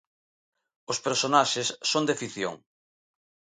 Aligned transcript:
Os 0.91 1.01
personaxes 1.05 1.67
son 1.91 2.03
de 2.09 2.17
ficción. 2.21 2.55